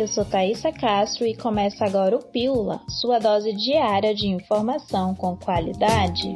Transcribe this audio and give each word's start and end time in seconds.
eu 0.00 0.08
sou 0.08 0.24
Thaisa 0.24 0.72
Castro 0.72 1.26
e 1.26 1.36
começa 1.36 1.84
agora 1.84 2.16
o 2.16 2.24
Pílula, 2.24 2.80
sua 2.88 3.18
dose 3.18 3.52
diária 3.52 4.14
de 4.14 4.28
informação 4.28 5.14
com 5.14 5.36
qualidade. 5.36 6.34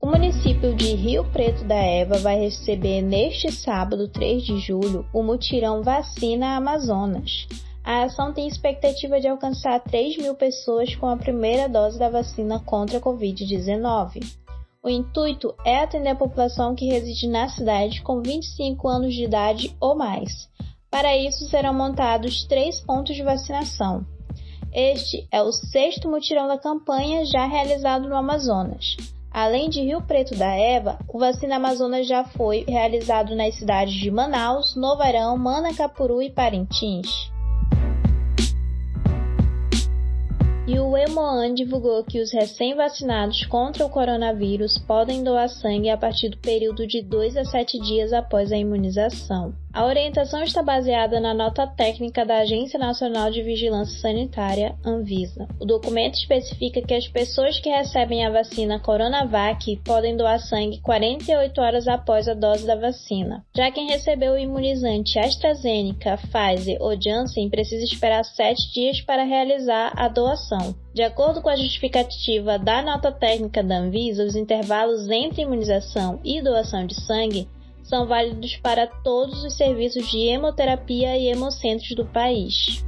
O 0.00 0.06
município 0.06 0.74
de 0.74 0.94
Rio 0.94 1.24
Preto 1.24 1.62
da 1.64 1.74
Eva 1.74 2.16
vai 2.20 2.40
receber 2.40 3.02
neste 3.02 3.52
sábado, 3.52 4.08
3 4.08 4.42
de 4.44 4.58
julho, 4.60 5.04
o 5.12 5.22
mutirão 5.22 5.82
Vacina 5.82 6.56
Amazonas. 6.56 7.46
A 7.84 8.04
ação 8.04 8.32
tem 8.32 8.48
expectativa 8.48 9.20
de 9.20 9.28
alcançar 9.28 9.78
3 9.78 10.16
mil 10.16 10.34
pessoas 10.34 10.96
com 10.96 11.06
a 11.06 11.18
primeira 11.18 11.68
dose 11.68 11.98
da 11.98 12.08
vacina 12.08 12.58
contra 12.58 12.96
a 12.96 13.00
Covid-19. 13.00 14.24
O 14.82 14.88
intuito 14.88 15.54
é 15.66 15.80
atender 15.80 16.08
a 16.08 16.16
população 16.16 16.74
que 16.74 16.86
reside 16.86 17.28
na 17.28 17.46
cidade 17.48 18.00
com 18.00 18.22
25 18.22 18.88
anos 18.88 19.14
de 19.14 19.24
idade 19.24 19.76
ou 19.78 19.94
mais. 19.94 20.48
Para 20.90 21.14
isso, 21.14 21.44
serão 21.50 21.74
montados 21.74 22.44
três 22.44 22.80
pontos 22.80 23.14
de 23.14 23.22
vacinação. 23.22 24.06
Este 24.72 25.28
é 25.30 25.42
o 25.42 25.52
sexto 25.52 26.08
mutirão 26.08 26.48
da 26.48 26.58
campanha 26.58 27.24
já 27.26 27.44
realizado 27.44 28.08
no 28.08 28.16
Amazonas. 28.16 28.96
Além 29.30 29.68
de 29.68 29.82
Rio 29.82 30.00
Preto 30.00 30.34
da 30.36 30.54
Eva, 30.54 30.98
o 31.08 31.18
Vacina 31.18 31.56
Amazonas 31.56 32.06
já 32.06 32.24
foi 32.24 32.64
realizado 32.66 33.34
nas 33.34 33.56
cidades 33.56 33.94
de 33.94 34.10
Manaus, 34.10 34.74
Novarão, 34.74 35.36
Manacapuru 35.36 36.22
e 36.22 36.30
Parintins. 36.30 37.33
E 40.66 40.78
o 40.78 40.96
Hemoan 40.96 41.52
divulgou 41.52 42.02
que 42.02 42.20
os 42.20 42.32
recém-vacinados 42.32 43.44
contra 43.44 43.84
o 43.84 43.90
coronavírus 43.90 44.78
podem 44.78 45.22
doar 45.22 45.46
sangue 45.50 45.90
a 45.90 45.96
partir 45.96 46.30
do 46.30 46.38
período 46.38 46.86
de 46.86 47.02
2 47.02 47.36
a 47.36 47.44
7 47.44 47.78
dias 47.80 48.14
após 48.14 48.50
a 48.50 48.56
imunização. 48.56 49.54
A 49.74 49.84
orientação 49.86 50.40
está 50.40 50.62
baseada 50.62 51.18
na 51.18 51.34
nota 51.34 51.66
técnica 51.66 52.24
da 52.24 52.38
Agência 52.38 52.78
Nacional 52.78 53.28
de 53.32 53.42
Vigilância 53.42 54.00
Sanitária, 54.00 54.76
Anvisa. 54.86 55.48
O 55.60 55.66
documento 55.66 56.14
especifica 56.14 56.80
que 56.80 56.94
as 56.94 57.08
pessoas 57.08 57.58
que 57.58 57.68
recebem 57.68 58.24
a 58.24 58.30
vacina 58.30 58.78
Coronavac 58.78 59.76
podem 59.84 60.16
doar 60.16 60.38
sangue 60.38 60.80
48 60.80 61.60
horas 61.60 61.88
após 61.88 62.28
a 62.28 62.34
dose 62.34 62.64
da 62.64 62.76
vacina. 62.76 63.44
Já 63.54 63.68
quem 63.72 63.88
recebeu 63.88 64.34
o 64.34 64.38
imunizante 64.38 65.18
AstraZeneca, 65.18 66.18
Pfizer 66.18 66.76
ou 66.80 66.94
Janssen 66.98 67.50
precisa 67.50 67.82
esperar 67.82 68.24
7 68.24 68.72
dias 68.72 69.00
para 69.00 69.24
realizar 69.24 69.92
a 69.96 70.06
doação. 70.06 70.53
De 70.94 71.02
acordo 71.02 71.42
com 71.42 71.48
a 71.48 71.56
justificativa 71.56 72.56
da 72.56 72.80
nota 72.80 73.10
técnica 73.10 73.64
da 73.64 73.78
Anvisa, 73.78 74.24
os 74.24 74.36
intervalos 74.36 75.10
entre 75.10 75.42
imunização 75.42 76.20
e 76.22 76.40
doação 76.40 76.86
de 76.86 76.94
sangue 76.94 77.48
são 77.82 78.06
válidos 78.06 78.56
para 78.58 78.86
todos 78.86 79.42
os 79.42 79.54
serviços 79.54 80.08
de 80.08 80.28
hemoterapia 80.28 81.18
e 81.18 81.26
hemocentros 81.26 81.96
do 81.96 82.06
país. 82.06 82.84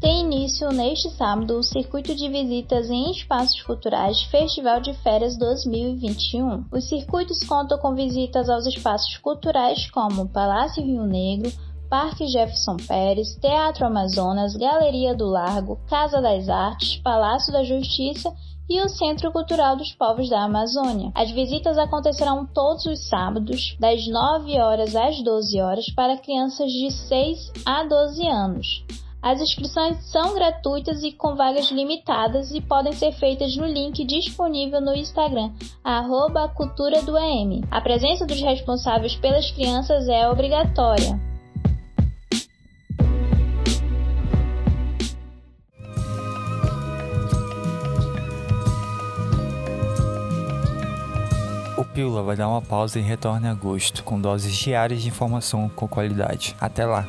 Tem 0.00 0.20
início 0.20 0.68
neste 0.68 1.10
sábado 1.10 1.58
o 1.58 1.62
circuito 1.64 2.14
de 2.14 2.28
visitas 2.28 2.88
em 2.88 3.10
espaços 3.10 3.60
culturais 3.62 4.22
Festival 4.30 4.80
de 4.80 4.94
Férias 4.94 5.36
2021. 5.36 6.66
Os 6.70 6.88
circuitos 6.88 7.40
contam 7.40 7.78
com 7.78 7.96
visitas 7.96 8.48
aos 8.48 8.64
espaços 8.64 9.16
culturais 9.16 9.90
como 9.90 10.28
Palácio 10.28 10.84
Rio 10.84 11.04
Negro, 11.04 11.50
Parque 11.94 12.26
Jefferson 12.26 12.76
Pérez, 12.88 13.36
Teatro 13.36 13.86
Amazonas, 13.86 14.56
Galeria 14.56 15.14
do 15.14 15.26
Largo, 15.26 15.78
Casa 15.88 16.20
das 16.20 16.48
Artes, 16.48 16.96
Palácio 16.96 17.52
da 17.52 17.62
Justiça 17.62 18.34
e 18.68 18.80
o 18.80 18.88
Centro 18.88 19.30
Cultural 19.30 19.76
dos 19.76 19.92
Povos 19.92 20.28
da 20.28 20.42
Amazônia. 20.42 21.12
As 21.14 21.30
visitas 21.30 21.78
acontecerão 21.78 22.44
todos 22.46 22.84
os 22.86 23.08
sábados, 23.08 23.76
das 23.78 24.08
9 24.08 24.58
horas 24.58 24.96
às 24.96 25.22
12 25.22 25.60
horas, 25.60 25.86
para 25.94 26.16
crianças 26.16 26.72
de 26.72 26.90
6 26.90 27.52
a 27.64 27.84
12 27.84 28.26
anos. 28.26 28.84
As 29.22 29.40
inscrições 29.40 29.96
são 30.10 30.34
gratuitas 30.34 31.04
e 31.04 31.12
com 31.12 31.36
vagas 31.36 31.70
limitadas 31.70 32.50
e 32.50 32.60
podem 32.60 32.92
ser 32.92 33.12
feitas 33.12 33.56
no 33.56 33.66
link 33.66 34.04
disponível 34.04 34.80
no 34.80 34.96
Instagram, 34.96 35.52
arroba 35.84 36.48
cultura 36.48 37.02
do 37.02 37.16
EM. 37.16 37.62
A 37.70 37.80
presença 37.80 38.26
dos 38.26 38.40
responsáveis 38.40 39.14
pelas 39.14 39.48
crianças 39.52 40.08
é 40.08 40.28
obrigatória. 40.28 41.33
Pílula 51.94 52.24
vai 52.24 52.34
dar 52.34 52.48
uma 52.48 52.60
pausa 52.60 52.98
e 52.98 53.02
retorna 53.02 53.46
em 53.46 53.50
agosto, 53.50 54.02
com 54.02 54.20
doses 54.20 54.52
diárias 54.52 55.00
de 55.00 55.08
informação 55.08 55.68
com 55.68 55.86
qualidade. 55.86 56.56
Até 56.60 56.84
lá! 56.84 57.06